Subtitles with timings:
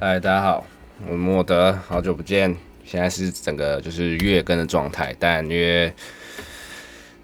[0.00, 0.64] 嗨，大家好，
[1.08, 2.54] 我莫德，好久不见。
[2.84, 5.92] 现在是整个就是月更的状态，但因为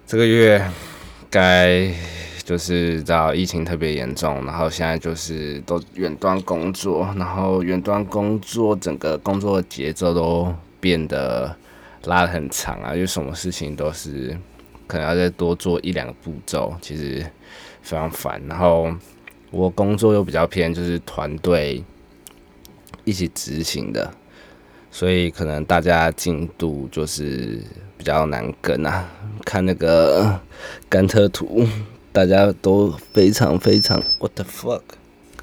[0.05, 0.61] 这个月
[1.29, 1.89] 该
[2.43, 11.55] 就是到疫情特别严重，然后现在就是都远端工作，然后远端工作整个工作节奏都变得
[12.03, 14.37] 拉得很长啊，因为什么事情都是
[14.85, 17.25] 可能要再多做一两个步骤，其实
[17.81, 18.41] 非常烦。
[18.49, 18.93] 然后
[19.49, 21.81] 我工作又比较偏就是团队。
[23.05, 24.11] 一起执行的，
[24.91, 27.61] 所以可能大家进度就是
[27.97, 29.09] 比较难跟啊。
[29.45, 30.39] 看那个
[30.89, 31.65] 甘特图，
[32.11, 34.81] 大家都非常非常 what the fuck？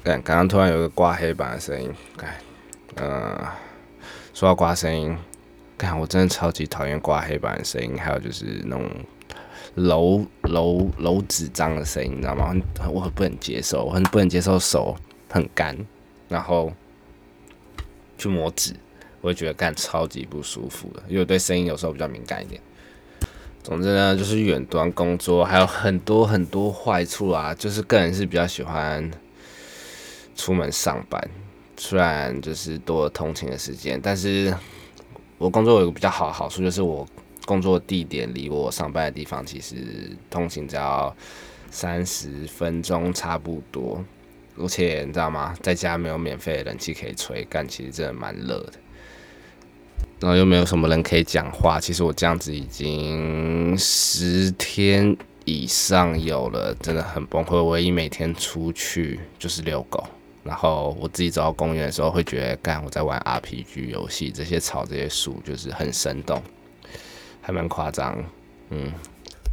[0.03, 2.35] 刚刚刚突然有个刮黑板的声音，看，
[2.95, 3.47] 呃，
[4.33, 5.17] 说到刮声音，
[5.77, 8.85] 看我真的超级讨厌刮黑板的声音，还有就是那种
[9.75, 12.53] 楼楼楼纸张的声音，你知道吗？
[12.91, 14.93] 我很不能接受，我很不能接受手
[15.29, 15.77] 很干，
[16.27, 16.73] 然后。
[18.17, 18.73] 去磨纸，
[19.21, 22.61] 我会觉得干超级不舒服的，因为我对声音有时候比较敏感一点。
[23.63, 29.09] 总之呢，就是远端工作还有很多很多坏处啊，就是个人是比较喜欢
[30.35, 31.29] 出门上班，
[31.77, 34.53] 虽然就是多通勤的时间，但是
[35.37, 37.07] 我工作有个比较好的好处，就是我
[37.45, 39.75] 工作地点离我上班的地方其实
[40.29, 41.15] 通勤只要
[41.71, 44.03] 三十分钟差不多。
[44.55, 48.73] 而且你知道吗，在家没有免费的冷气可以吹，干其实真的蛮热的。
[50.19, 57.61] 然后又没有什么人可以讲话，其实我这样子已经十天以上有了，真的很崩溃。
[57.63, 60.01] 唯一每天出去就是遛狗，
[60.43, 66.41] 然后我自己走到公园的时候，会觉得干我在玩 RPG 游戏，这些草这些树就是很生动，
[67.41, 68.23] 还蛮夸张。
[68.69, 68.93] 嗯，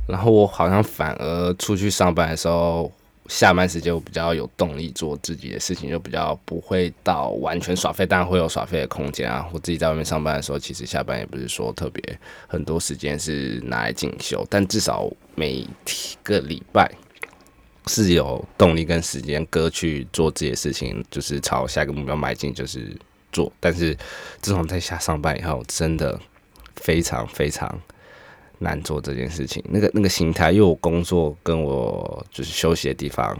[0.06, 2.92] 然后我好像反而出去上班的时候。
[3.30, 9.48] 下班时间我比较有动力做自己的事情，就比较不会到完全耍废，当然会有耍废的空间啊。
[9.52, 15.64] 我自己在外面上班的时候，其实下班也不是说特别很多时间是拿来进修，但至少每
[16.24, 16.92] 个礼拜
[17.86, 22.96] 是有动力跟时间割去做自己的事情，就是朝下一个目标迈进，就是
[23.30, 23.52] 做。
[23.60, 23.96] 但是
[24.40, 26.18] 自从在下上班以后，真的
[26.74, 27.80] 非常非常。
[28.60, 33.36] 难做这件事情，那个那个心态，因为我工作跟我就是休息的地方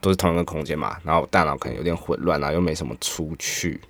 [0.00, 3.80] 都是同一个空间嘛，然后大脑可能有点混乱，然后又没什么出去，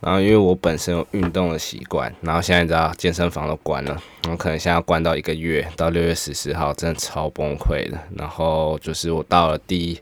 [0.00, 7.98] 然后因为我本身有运动的习惯，然后现在你知道健身房都关了，我可能现在要关到一个月，到六月十四号，真的超崩溃的。
[8.16, 10.00] 然后就是我到了第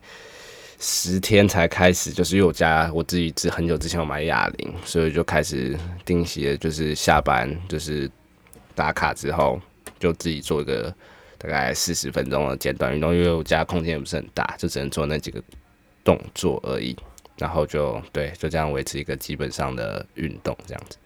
[0.79, 8.11] 十天才开始，就是因为我家我自己之很久之前有买哑铃，所以就开始定期的，就是下班就是
[8.75, 9.59] 打卡之后。
[10.03, 10.93] 就自己做一个
[11.39, 15.41] 大概四十分钟的简短运动，因为我家空间也不是很大，就只能做那几个
[16.03, 16.97] 动作而已。
[17.39, 20.97] 然后就对，就这样维持一个基本上的运动这样子。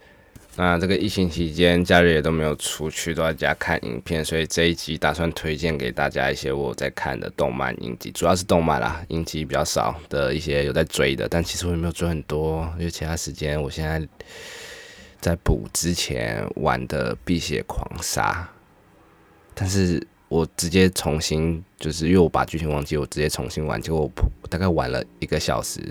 [0.55, 14.05] 那这个疫情期间，假日也都没有出去，都在家看影片，所以这一集打算推荐给大家一些我在看的动漫影集，主要是动漫啦，影集比较少的一些有在追的，但其实我也没有追很多，因为其他时间我现在
[15.21, 18.47] 在补之前玩的《碧血狂杀》。
[19.59, 24.01] 但是我直接重新，就是因为我把剧情忘记，我直接重新玩，结果
[24.41, 25.81] 我大概玩了一个小时，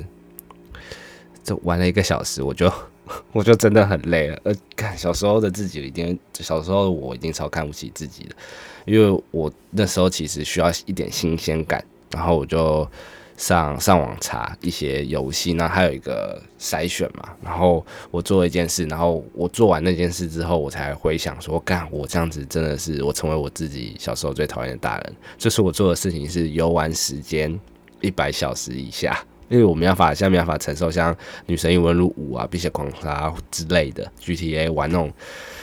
[1.43, 2.73] 就玩了一个小时，我就
[3.33, 4.39] 我就真的很累了。
[4.45, 8.37] 呃，看小时候的自己，已经小时候我已经超看不起自己了，
[8.85, 12.89] 因为我那时候其实需要一点新鲜感，然后我就。
[13.37, 17.29] 上上网查一些游戏，那还有一个筛选嘛。
[17.43, 25.17] 然后我做了一件事，然后我做完那件事之后，我才回想说，干我这样子真的是我成为我自己小时候最讨厌的大人。
[25.37, 27.59] 就是我做的事情是游玩时间
[28.01, 31.15] 一百小时以下，因为我没办法，现在没办法承受像
[31.47, 35.13] 《女神异闻录五》啊、《碧血狂杀》之类的 GTA 玩那种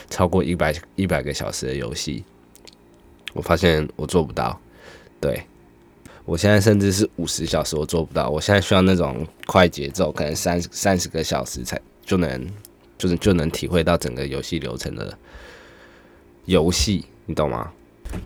[0.08, 2.24] 超过一百一百个小时的游戏。
[3.32, 4.60] 我发现我做不到，
[5.20, 5.42] 对。
[6.24, 8.28] 我现在甚至是五十小时，我做不到。
[8.30, 12.46] 我现在需要那种快节奏，可能三三十个小时才就能，
[12.96, 15.16] 就是就能体会到整个游戏流程的
[16.46, 17.70] 游戏，你懂吗？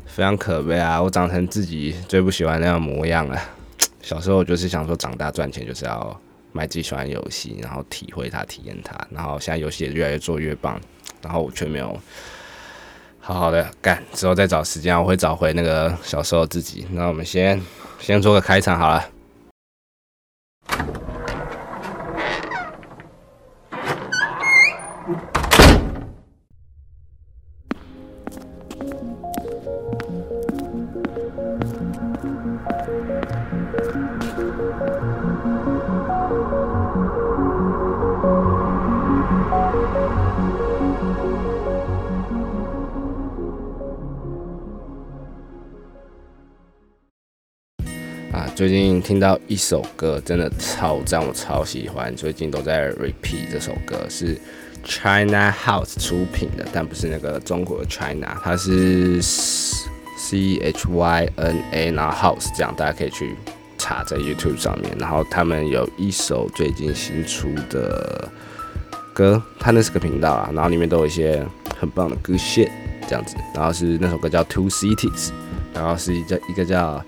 [0.06, 1.02] 非常可悲啊！
[1.02, 3.40] 我长成自己最不喜欢那样模样了。
[4.00, 6.20] 小时候我就是想说，长大赚钱就是要
[6.52, 8.96] 买自己喜欢游戏，然后体会它、体验它。
[9.10, 10.80] 然后现在游戏也越来越做越棒，
[11.22, 11.98] 然后我却没有。
[13.18, 16.86] 好好的干，之后再找时间，我会找回那个小时候自己。
[16.92, 17.60] 那我们先
[17.98, 19.08] 先做个开场好了。
[48.58, 54.36] 最近听到一首歌，真的超赞，我超喜欢，最近都在 repeat 这首歌，是
[54.82, 63.36] China House 出品的，但不是那个中国的 China，它是 C H Y N A 然后 House 这样，大家可以去
[63.78, 64.90] 查在 YouTube 上面。
[64.98, 68.28] 然后他们有一首最近新出的
[69.14, 71.46] 歌，它那是个频道啊，然后里面都有一些
[71.78, 72.68] 很棒的歌 shit
[73.06, 75.30] 这样子，然后是那首歌叫 Two Cities，
[75.72, 77.00] 然后是一叫一个叫。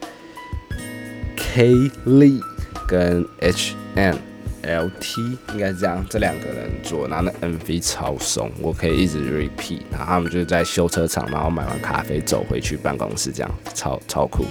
[1.53, 2.41] K Lee
[2.87, 4.17] 跟 H N
[4.63, 9.81] L T 应该是这样，这两个人做，然后那 MV 超松，我可以一直 repeat。
[9.91, 14.45] 然后他们就是在修车厂，然后买完咖啡走回去办公室，这样超超酷，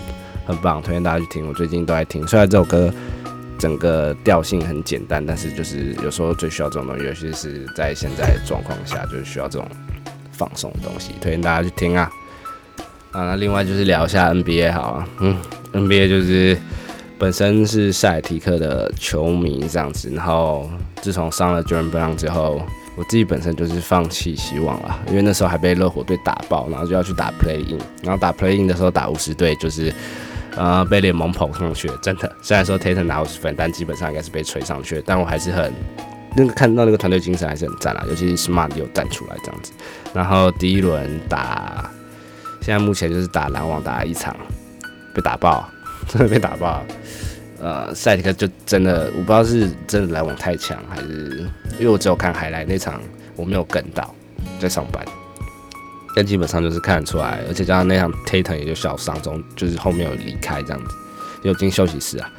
[0.45, 1.47] 很棒，推荐大家去听。
[1.47, 2.93] 我最近都在听，虽然这首歌
[3.57, 9.65] 整个调性很简单，但是就是有时候最需要这种东西，尤其是在现在状况下，就是需要这种
[10.33, 12.11] 放松的东西，推荐大家去听啊。
[13.11, 15.37] 啊，那另外就是聊一下 NBA 好啊，嗯
[15.71, 16.57] ，NBA 就是。
[17.19, 20.69] 本身是塞尔提克的球迷这样子，然后
[21.01, 22.61] 自从上了 Jordan Brown 之后，
[22.95, 29.93] 我自己本身就是放弃希望了，因为那时候还被热火队打爆，然后就要去打 Play In，然后打 Play In 的时候打五十队，就是
[30.55, 32.31] 呃被联盟捧上去，真的。
[32.41, 35.73] 虽然说 Tatum 拿五十分，但基本上应该是被吹上去，但我还是很
[36.37, 39.73] 那个看到那个团队精神还是很赞啊，尤其是 Smart 有站出来这样子。
[40.13, 41.91] 然后第一轮打，
[42.61, 44.33] 现在目前就是打篮网打了一场，
[45.13, 45.69] 被打爆。
[46.07, 46.83] 真的被打爆，
[47.59, 51.47] 呃，赛迪克就真的，我不知道是真的篮网太强，还是
[51.77, 53.01] 因为我只有看海来那场，
[53.35, 54.13] 我没有跟到，
[54.59, 55.05] 在上班，
[56.15, 60.95] 但基本上就是看得出来，而且加上那场 Tatum 也就小伤中，就是后面有离开这样子，
[61.43, 62.31] 有进休息室啊，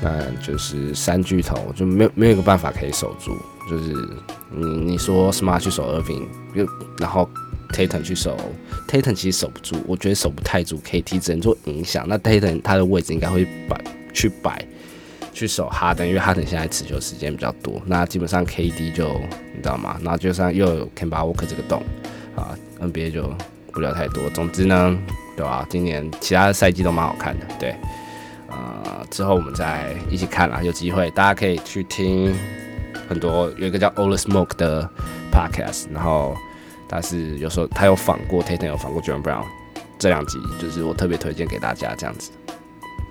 [0.00, 3.36] 那就是三巨头就没有没有一个办法可以守住，
[3.68, 3.94] 就是
[4.50, 6.66] 你你说 Smart 去守 Irving，又
[6.98, 7.28] 然后。
[7.74, 8.38] Tatum 去守
[8.86, 12.06] ，Tatum 其实守不住，我觉得守不太住，KT 只能做影响。
[12.08, 13.76] 那 Tatum 他的位置应该会摆
[14.12, 14.64] 去摆
[15.32, 17.82] 去守哈登，因为哈登现在持球时间比较多。
[17.84, 19.08] 那基本上 KD 就
[19.52, 19.98] 你知道吗？
[20.02, 21.82] 然后就算又有 Kemba Walker 这个洞
[22.36, 23.34] 啊，NBA 就
[23.72, 24.30] 不聊太多。
[24.30, 24.96] 总之呢，
[25.36, 25.66] 对吧？
[25.68, 27.74] 今年其他的赛季都蛮好看的，对。
[28.48, 32.32] 呃，之后我们再一起看啦，有机会大家可以去听
[33.08, 34.88] 很多有一个叫 All Smoke 的
[35.32, 36.36] Podcast，然后。
[36.88, 39.44] 他是有时候他有访过 Tatum，有访过 John Brown，
[39.98, 42.30] 这两集就是我特别推荐给大家这样子。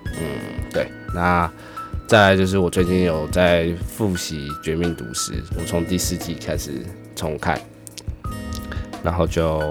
[0.06, 0.88] 嗯，对。
[1.14, 1.52] 那
[2.08, 6.72] 再来就是我最近有在复习《绝命毒师》，我从第四季开始
[7.16, 7.60] 重看，
[9.04, 9.62] 然后就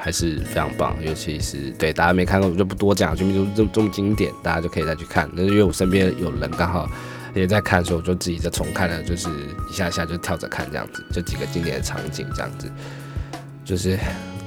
[0.00, 0.96] 还是非常棒。
[1.02, 5.30] 尤其是对大家没看过，我就不多讲，《绝命毒师》这么这么经典，大家就可以再去看。
[5.34, 6.88] 那是因为我身边有人刚好
[7.34, 9.28] 也在看，所以我就自己在重看了，就是
[9.70, 12.70] 一下下就跳着看这样子，就几个经典的场景这样子。
[13.64, 13.98] 就是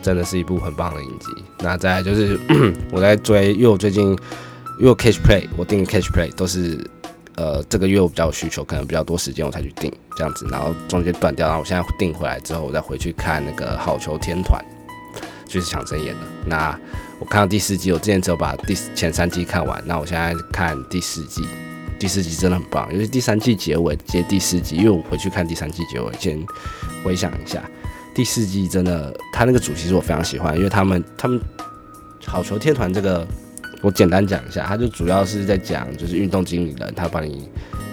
[0.02, 1.28] 真的是一部很棒的影集。
[1.60, 2.40] 那再来就是
[2.92, 4.18] 我在追，因为我最近
[4.80, 6.80] 因为 Catch Play，我订 Catch Play 都是
[7.36, 14.64] 呃这个月我比较有需求，可能比较多时间我才去订这样子，然后中间断掉，然后我现在订回来之后，我再回去看那个好球天团，
[15.48, 16.22] 就是抢生演的。
[16.46, 16.80] 那
[17.20, 21.44] 我看到第四季，我之前只有把第前三季看完，那我现在看第四季，
[22.00, 26.40] 第四季真的很棒，尤其第三季结尾接第四季，因为我回去看第三季结尾，先
[27.04, 27.64] 回想一下。
[28.18, 31.40] 第四季真的，他那个主题是我非常喜欢，因为他们他们
[32.26, 33.24] 好球天团这个，
[33.80, 37.48] 我简单讲一下，他就主要是在讲就是运动经理人，他帮你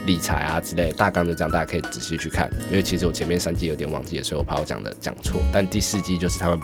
[0.06, 6.58] 理财啊之类，大纲就这样，大家可以仔细去看，因为其实我前面三季有点忘记了，所以我怕我讲的讲错，但第四季就是他们。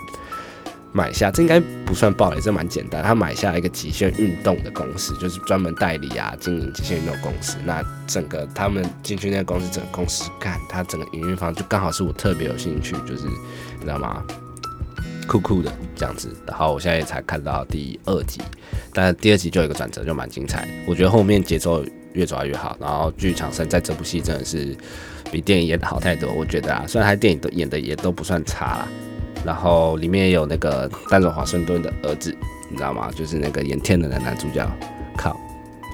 [0.92, 3.02] 买下这应该不算暴雷，这蛮简单。
[3.02, 7.56] 他买下一个极限运动的公司，就是专门代理啊经营极限运动公司。
[7.64, 14.22] 那整个他们进去那个公司，整个公司干，他整个营运方就刚好是我特别有兴趣，就是你知道吗？
[15.28, 16.28] 酷酷的这样子。
[16.44, 18.40] 然后我现在也才看到第二集，
[18.92, 20.68] 但第二集就有一个转折，就蛮精彩。
[20.88, 24.76] 我觉得后面节奏越抓越好，然后剧场生在这部戏真的是
[25.30, 26.32] 比电影演的好太多。
[26.32, 28.88] 我觉得啊，虽然他电影都演的也都不算差啦。
[29.44, 32.36] 然后里面也有那个丹佐华盛顿的儿子，
[32.68, 33.10] 你知道吗？
[33.14, 34.68] 就是那个演天能的男主角。
[35.16, 35.38] 靠，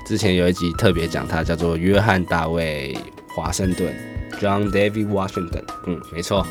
[0.07, 2.97] 之前有一集特别讲他，叫做约翰大卫
[3.29, 3.95] 华盛顿
[4.41, 5.65] （John David Washington）。
[5.87, 6.47] 嗯，没错，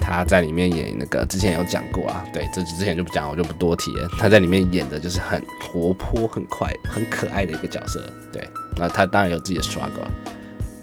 [0.00, 2.24] 他在里面演那个，之前有讲过啊。
[2.32, 4.08] 对，这之前就不讲，我就不多提了。
[4.18, 8.02] 他在里面演的就是很活泼、很快、很可爱的一个角色。
[8.32, 10.08] 对，那他当然有自己的 struggle。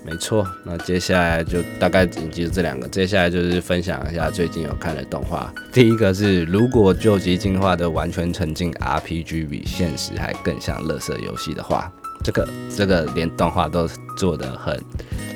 [0.05, 2.87] 没错，那接下来就大概引记这两个。
[2.89, 5.51] 接下来就是分享一下最近有看的动画。
[5.71, 11.91] 第一个是，如果救急进化的完全沉浸 RPG 比现实还更像乐色游戏的话，
[12.23, 14.77] 这个这个连动画都做的很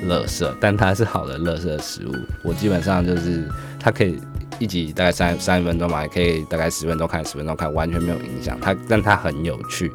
[0.03, 2.13] 乐色，但它是好的乐色食物。
[2.43, 3.47] 我基本上就是
[3.79, 4.19] 它可以
[4.59, 8.59] 一集大概三三十分钟嘛，也可以大概十分钟看十分钟看，完全没有影响。
[8.59, 9.91] 它但它很有趣，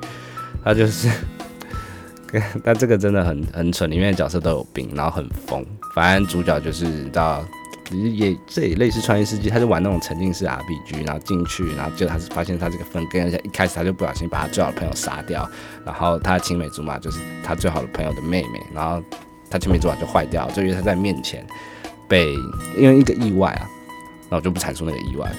[0.65, 1.09] 它就是
[2.65, 5.65] 但这个真的很很蠢，里面的角色都有病，然后很疯。
[5.95, 7.45] 反正主角就是到
[8.17, 15.47] 也这也类似穿越世纪，他就玩那种沉浸式 RPG，然后进去，然后就他是发现他这个分跟人家一开始他就不小心把他最好的朋友杀掉，
[15.85, 19.03] 然后他青梅竹马就是他最好的朋友的妹妹，然后
[19.51, 21.47] 他青梅竹马就坏掉，就因为他在面前
[22.09, 22.33] 被
[22.79, 23.69] 因为一个意外啊，
[24.31, 25.31] 那我就不阐述那个意外，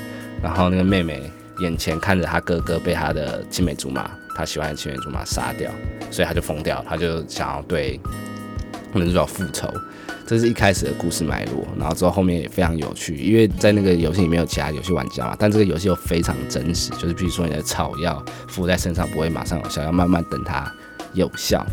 [0.43, 1.19] 然后那个妹妹
[1.59, 5.71] 眼前看着他哥哥被他的青梅竹马，他喜欢的青梅竹马杀掉，
[6.11, 7.99] 所以他就疯掉，他就想要对
[8.93, 9.71] 男主角复仇。
[10.25, 20.71] 这是一开始的故事脉络，然后之后后面也非常有趣，因为在那个游戏里面有其他游戏玩家嘛，但这个游戏又非常真实，就是比如说你的草药敷在身上不会马上有效，要慢慢等它
[21.13, 21.65] 有效，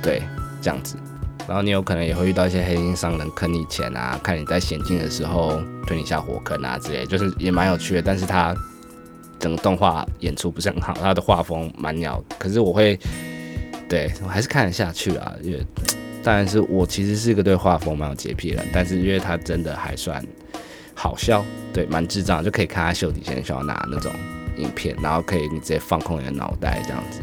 [0.00, 0.22] 对，
[0.62, 0.96] 这样子。
[1.48, 8.02] 然后你有可能也会遇到一些黑心商人坑你钱啊，看你在险境的时候推你下火坑啊之类，就是也蛮有趣的。
[8.02, 8.54] 但是它
[9.40, 12.96] 整个动画演出不是很好，他的画风蛮鸟，可是我会，
[13.88, 15.66] 对我还是看得下去啊，因为。
[16.22, 20.22] 当然是我其实是一个对画风蛮有洁癖的人，但是因为他真的还算
[20.94, 21.42] 好笑，
[21.72, 24.12] 对，蛮智障，就可以看他秀底下需要拿那种
[24.58, 27.22] 影片，然后可以你直接放空你的脑袋这样子。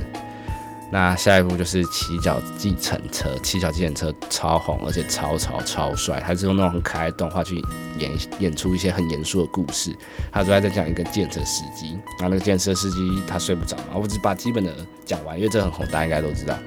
[0.90, 7.62] 那下一步就是骑脚计程车，骑脚计程车超红，而且超潮超帅，他是用那种很可爱的动画去
[8.00, 9.94] 演演出一些很严肃的故事。
[10.32, 11.90] 他主要在讲一个建设司机，
[12.20, 14.74] 然后那个建设司机他睡不着嘛，我只把基本的
[15.06, 16.58] 讲完，因为这很红，大家应该都知道。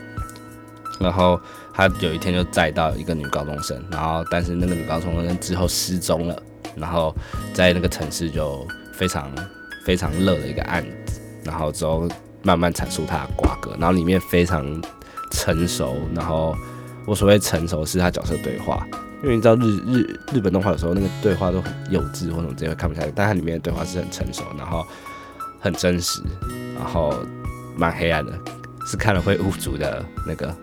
[1.01, 1.41] 然后
[1.73, 6.43] 他有一天就载到一个女高中生，然后但是那个女高中生之后失踪了，
[6.77, 7.17] 然后
[7.55, 9.33] 在那个城市就非常
[9.87, 12.07] 非常热的一个案子，然后之后
[12.43, 14.65] 慢慢阐述他的瓜葛，然后里面非常
[15.31, 16.57] 成熟，然后
[17.07, 18.87] 我所谓成熟是他角色对话，
[19.23, 24.87] 因为你知道日日日本动画有时候那个对话都很幼稚或者什么，直接看不下去，但它里面的对话是很成熟，然后
[25.59, 26.23] 很真实，
[26.75, 27.15] 然后
[27.77, 28.33] 蛮黑暗的，
[28.87, 30.55] 是看了会无助的那个。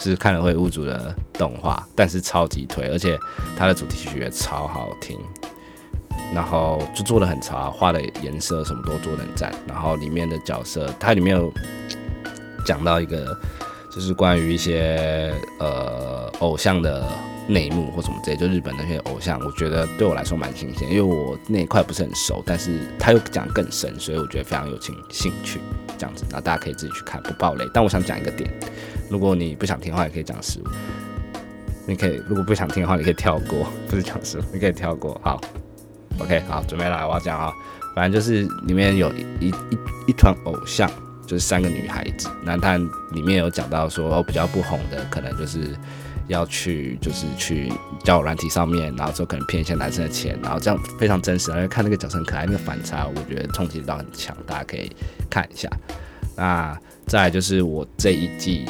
[0.00, 3.18] 是看了会误主的动画，但是超级推，而且
[3.56, 5.18] 它的主题曲也超好听，
[6.34, 11.52] 然后就做的很潮，画的颜色什么都做的很赞，然后里面的角色，它里面有
[12.64, 13.36] 讲到一个，
[13.90, 17.08] 就是关于一些呃偶像的
[17.48, 25.60] 内幕或什么之类，就日本那些偶像，我觉得对我来说蛮新鲜，因为我那一块不是很熟，但是他又讲更深，所以我觉得非常有兴兴趣
[25.96, 27.66] 这样子，那大家可以自己去看，不爆雷。
[27.72, 28.48] 但我想讲一个点。
[29.08, 30.64] 如果你不想听的话，也可以讲实物。
[31.86, 35.18] 你可以，如果不想听的话，你可以跳过，不是讲实物，你可以跳过。
[35.24, 35.40] 好
[36.18, 37.52] ，OK，好，准备来，我要讲啊。
[37.94, 39.54] 反正就是里面有一一
[40.06, 40.90] 一团偶像，
[41.26, 42.28] 就是三个女孩子。
[42.44, 42.76] 那它
[43.12, 45.74] 里面有讲到说，比较不红的，可能就是
[46.28, 47.72] 要去，就是去
[48.04, 51.50] 交友软体上面，然后之后可能骗一些男生的钱，然后这样非常真实。
[51.50, 54.90] 而且看那个角色很可爱，那个反差，我觉得冲击力很强，大家可以
[55.28, 55.68] 看一下。
[56.36, 58.66] 那再就是我这一季。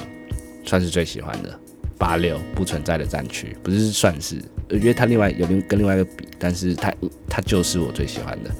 [0.64, 1.58] 算是最喜欢的
[1.96, 4.36] 八六不存在的战区，不是算是，
[4.70, 6.92] 因为他另外有另跟另外一个比，但是他
[7.28, 8.50] 他就是我最喜欢的，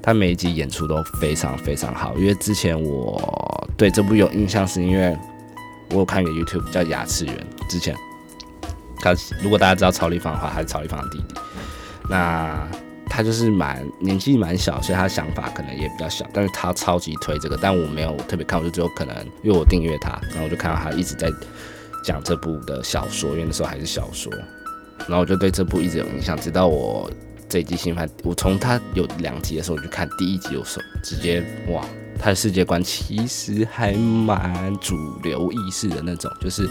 [0.00, 2.16] 他每一集演出都非常非常好。
[2.16, 5.16] 因为之前我对这部有印象，是因为
[5.90, 7.94] 我有看一个 YouTube 叫牙齿猿，之前
[9.00, 11.34] 他如果大家知道曹立芳的话，他是曹立芳的弟弟，
[12.08, 12.68] 那。
[13.14, 21.30] 他就是蛮年纪蛮小，所以他想法可能也比较小，但是他超级推这个，但我没有特别看，我就只有可能因为我订阅他，然后我就看到他一直在
[22.02, 24.32] 讲这部的小说，因为那时候还是小说，
[25.08, 27.10] 然后我就对这部一直有印象，直到我
[27.48, 31.84] 这一季新番，我从他有两集的时候我就看第一集，有时候直接哇，
[32.18, 36.68] 他的世界观其实还蛮主流意识的那种，就是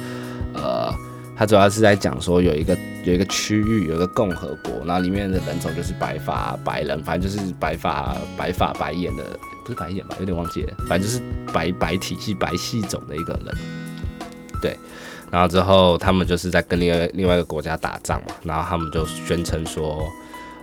[0.54, 0.94] 呃。
[1.34, 9.24] 他主要是在讲说有一个有一个区域有一个共和国，然后里面的人种就是白发白人，反正就是白发白发白眼的，
[9.66, 11.20] 不是白眼吧，有点忘记了，反正就是
[11.52, 13.58] 白白体系白系种的一个人。
[14.62, 14.78] 对，
[15.32, 20.08] 然后之后他们就是在跟另外另外一个国家打仗嘛，然后他们就宣称说，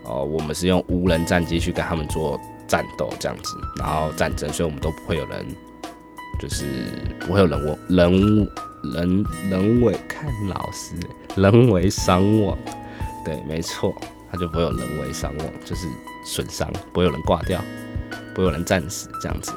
[0.05, 5.47] 哦，我们是用无人战机去跟他们做战斗这样子，然后战争，所以我们都不会有人，
[6.39, 6.67] 就是
[7.21, 8.49] 不会有人物人。
[8.81, 10.95] 人人为看老师，
[11.35, 12.57] 人为伤亡，
[13.25, 13.93] 对，没错，
[14.31, 15.89] 他就不会有人为伤亡，就是
[16.25, 17.61] 损伤，不会有人挂掉，
[18.33, 19.53] 不会有人战死这样子。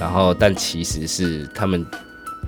[0.00, 1.86] 然后，但其实是他们，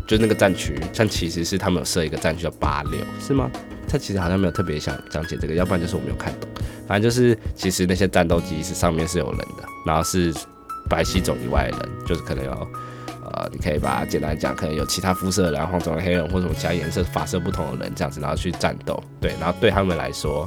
[0.07, 3.51] 就那个战区，但其实是他们有设一个战区叫八六，是吗？
[3.89, 6.49] 他其实好像没有特别想讲解这个，要不然就是我没有看懂。
[6.87, 10.33] 反正就是，其实那些战斗机是上面是有人的，然后是
[10.89, 12.69] 白皙种以外的人，就是可能有。
[13.35, 19.03] 呃，你可以把它简单讲，可能有其他肤色，然后黄种人、黑人或者什么其他颜色、发色不同的人这样子，然后去战斗。
[19.23, 20.47] 对，然后对他们来说，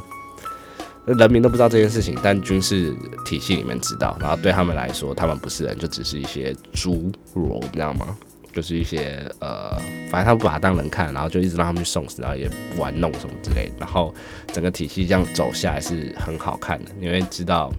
[1.05, 2.93] 人民都不知道这件事情，但军事
[3.25, 4.15] 体系里面知道。
[4.19, 8.15] 然后对他们来说，他们不是人，就只是一些猪肉，你知道吗？
[8.55, 9.77] 就是一些呃，
[10.09, 14.13] 反正他不把他当人看，然后就一直让他们去送死，然后也玩弄什么之类的，然后
[14.53, 17.71] 整个体系这样走下来是很好看的，你会知道。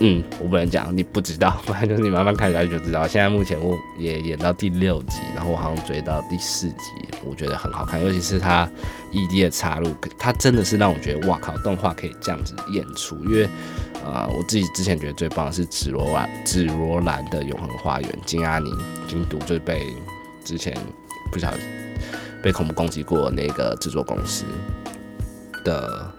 [0.00, 3.04] 嗯，我不能讲，你不知道， 反正就是你慢慢看下去就知道。
[3.04, 6.92] 现在目前我也演到第六集，然后我好像追到第四集，
[7.24, 8.70] 我觉得很好看，尤其是他
[9.10, 13.16] ED 的插入，他真的是让我觉得，哇靠，动画可以这样子演出。
[13.24, 13.48] 因为，
[14.04, 18.70] 呃，我自己之前觉得最棒的是紫罗兰，紫罗兰的永恒花园，金阿尼
[19.08, 19.84] 金都就是被
[20.48, 20.74] 之前
[21.30, 21.60] 不小心
[22.42, 24.44] 被恐怖攻击过那个制作公司
[25.64, 26.10] 的。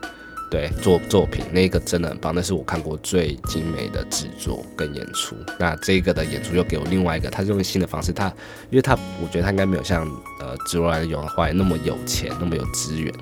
[0.51, 5.35] 对，作作品那个真的很棒，那是我看过最精美的制作跟演出。
[5.59, 8.25] 那这个的演出又给我另外一个，他是用新的方式，他
[8.71, 10.01] 因为他我觉得他应该没有像
[10.39, 13.13] 呃《紫罗兰永恒花园》那么有钱，那么有资源，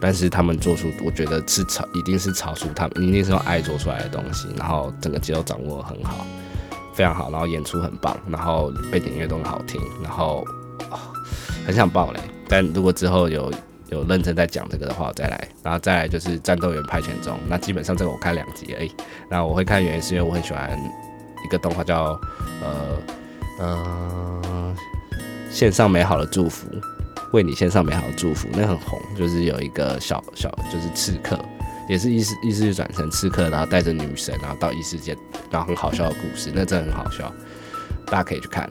[0.00, 6.26] 但是他们做出我觉得是超，一定是超出他们，一定是用爱做出来的东西，然后整个节奏掌握很好，
[6.94, 10.44] 非常好，然后演出很棒，然后背景音乐都很好听，然后
[11.66, 13.52] 很想爆嘞，但如果之后有。
[13.90, 17.38] 有认真在讲这个的话，我再来，然后再来就是战斗员派遣中。
[17.46, 18.90] 那基本上这个我看两集而已。
[19.28, 20.70] 那我会看原因是因为我很喜欢
[21.44, 22.18] 一个动画叫
[22.62, 22.96] 呃
[23.60, 24.74] 呃
[25.50, 26.66] 线上美好的祝福，
[27.34, 31.38] 为你献上美好的祝福，那很红，就是有一个小小就是刺客，
[31.88, 35.16] 也是异世异世界转成刺客，然后带着女神，然后到异世界，
[35.50, 37.32] 然后很好笑的故事，那真的很好笑，
[38.06, 38.70] 大家可以去看。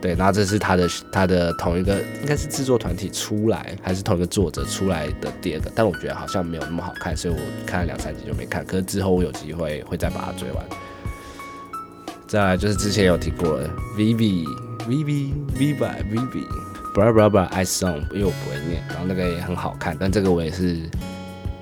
[0.00, 8.64] 对，然后这是他的他的同一个应该是制作团体出来，还是同一个作者出来的第二个，但我觉得好像没有那么好看，所以我看了两三集就没看。
[8.64, 10.64] 可是之后我有机会会再把它追完。
[12.28, 14.44] 再来就是之前有听过的 Vivi
[14.86, 16.44] Vivi Viva Vivi
[16.94, 20.78] Bra Bra Bra ice Song，因为我不会念，然后那个也很好看，但这个我也是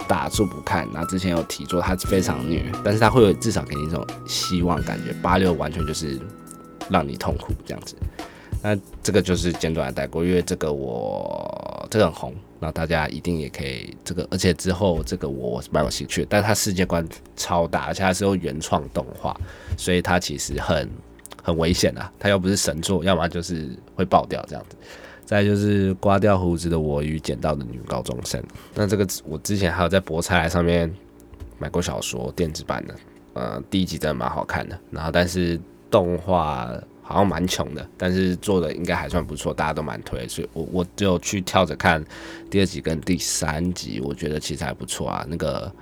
[0.09, 0.89] 打住不看。
[0.93, 5.13] 然后之前有提过，它非常虐，但是它会有至少给你一种希望感觉。
[5.23, 6.19] 八六完全就是
[6.89, 7.97] 让你痛苦这样子。
[8.63, 19.39] 那这个就是简短的带过，因为这个我这个很红，那大家一定也可以这个，而且之后这个我是蛮有兴趣，但是它世界观超大，而且它是用原创动画，
[19.76, 20.91] 所以它其实很
[21.43, 24.76] 很危险的，它又不是神作，要么就是会爆掉这样子。
[25.26, 28.43] 再就是刮掉胡子的我与捡到的女高中生，
[28.75, 30.91] 那这个我之前还有在博彩上面
[31.58, 32.95] 买过小说电子版的，
[33.34, 35.60] 呃，第一集真的蛮好看的，然后但是
[35.91, 36.73] 动画。
[37.08, 42.04] 好像蛮穷的，但是做的应该还算不错，大家都蛮推，所以我我就去跳着看
[42.50, 45.25] 第二集跟第三集，我觉得其实还不错啊。
[45.28, 45.73] 那个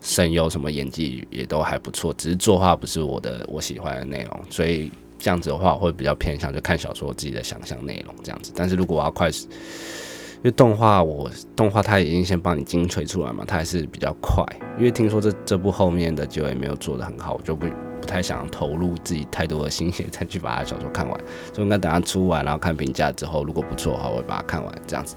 [0.00, 4.90] 声优什么演技也都还不错，只是作画不是我的我喜欢的内容，所以
[5.24, 8.52] 这样子的话我会比较偏向就看小说自己的想象内容这样子。
[8.54, 14.44] 但是如果我要快，因为动画我动画它已经先帮你精锤出来嘛，它还是比较快。
[14.76, 17.66] 因为听说这这部后面的结尾没有做的很好，我就不。
[18.04, 21.18] 不太想投入自己太多的心血再去把它小说看完，
[21.54, 25.16] 所以应该等他出完，然后看评价之后，如果不错的话，我会把它看完这样子。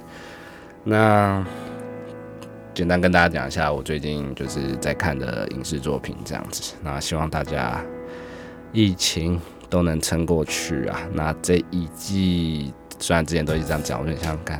[0.85, 1.45] 那
[2.73, 6.75] 简单跟大家讲一下我最近就是在看的影视作品这样子。
[6.81, 7.83] 那希望大家
[8.71, 9.37] 疫情
[9.69, 11.01] 都能撑过去啊。
[11.13, 14.59] 那这一季虽然之前都一直这样讲，我有点想看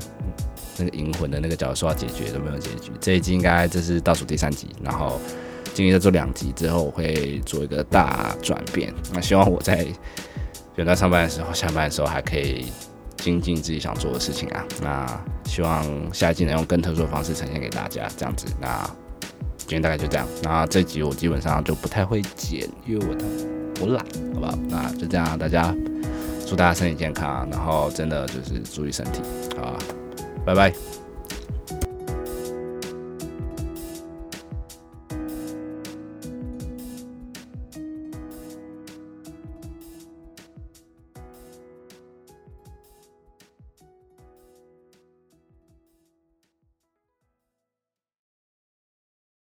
[0.78, 2.91] 那个银魂的那个角色要解决都没有结局。
[3.00, 5.20] 这一季应该这是倒数第三集，然后。
[5.74, 8.91] 今天在做两集之后，我会做一个大转变。
[9.13, 9.86] 那希望我在
[10.76, 12.72] 元旦上班的时候、下班的时候，还可以
[13.17, 14.65] 精进自己想做的事情啊。
[14.82, 18.48] 那希望下一季能用更特殊的方式呈现给大家，这样子。
[18.60, 18.89] 那
[19.56, 20.28] 今天大概就这样。
[20.41, 23.24] 那这集我基本上就不太会剪，因为我的
[23.80, 24.58] 不懒，好吧？
[24.70, 25.74] 那就这样，大家
[26.46, 29.22] 祝大家身体健康，然后真的就是注意身体，
[29.58, 29.78] 好？
[30.46, 31.07] 拜拜。